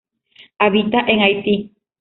Habita 0.57 0.99
en 1.01 1.19
Haiti. 1.19 1.75